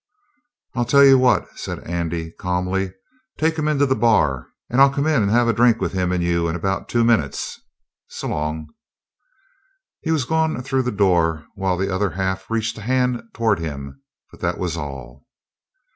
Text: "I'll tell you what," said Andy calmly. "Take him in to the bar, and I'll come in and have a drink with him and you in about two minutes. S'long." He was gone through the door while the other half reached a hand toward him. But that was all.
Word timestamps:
"I'll 0.73 0.85
tell 0.85 1.03
you 1.05 1.19
what," 1.19 1.45
said 1.59 1.77
Andy 1.83 2.31
calmly. 2.31 2.91
"Take 3.37 3.55
him 3.59 3.67
in 3.67 3.77
to 3.77 3.85
the 3.85 3.95
bar, 3.95 4.47
and 4.67 4.81
I'll 4.81 4.89
come 4.89 5.05
in 5.05 5.21
and 5.21 5.29
have 5.29 5.47
a 5.47 5.53
drink 5.53 5.79
with 5.79 5.93
him 5.93 6.11
and 6.11 6.23
you 6.23 6.47
in 6.47 6.55
about 6.55 6.89
two 6.89 7.03
minutes. 7.03 7.61
S'long." 8.09 8.65
He 9.99 10.09
was 10.09 10.25
gone 10.25 10.59
through 10.63 10.81
the 10.81 10.91
door 10.91 11.45
while 11.53 11.77
the 11.77 11.93
other 11.93 12.09
half 12.09 12.49
reached 12.49 12.79
a 12.79 12.81
hand 12.81 13.21
toward 13.31 13.59
him. 13.59 14.01
But 14.31 14.39
that 14.41 14.57
was 14.57 14.75
all. 14.75 15.23